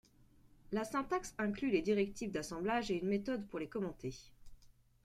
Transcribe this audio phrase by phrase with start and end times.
[0.71, 4.15] La syntaxe inclut les directives d'assemblage et une méthode pour les commenter.